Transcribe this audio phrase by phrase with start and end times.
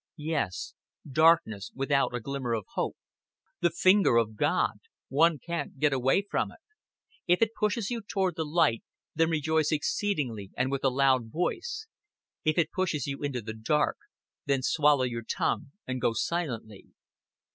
[0.17, 0.73] Yes,
[1.07, 2.97] darkness without a glimmer of hope.
[3.61, 6.57] The finger of God one can't get away from it.
[7.27, 8.81] If it pushes you toward the light,
[9.13, 11.85] then rejoice exceedingly and with a loud voice;
[12.43, 13.97] if it pushes you into the dark,
[14.47, 16.87] then swallow your tongue and go silently.